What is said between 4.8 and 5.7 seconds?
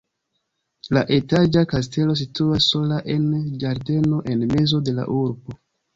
de la urbo.